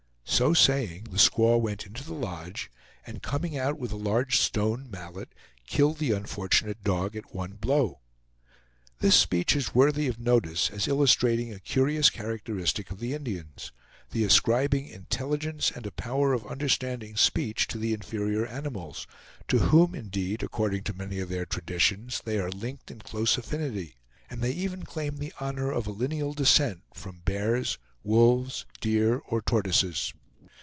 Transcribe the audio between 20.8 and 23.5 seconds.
to many of their traditions, they are linked in close